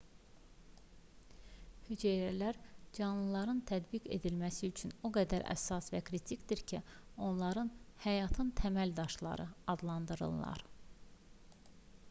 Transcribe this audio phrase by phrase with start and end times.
[1.89, 2.57] hüceyrələr
[2.99, 6.79] canlıların tədqiq edilməsi üçün o qədər əsas və kritikdir ki
[7.27, 7.65] onları
[8.07, 9.45] həyatın təməl daşları
[9.75, 10.65] adlandırırlar